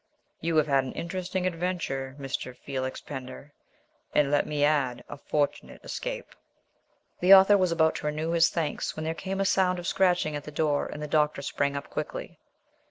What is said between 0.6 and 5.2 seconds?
had an interesting adventure, Mr. Felix Pender, and, let me add, a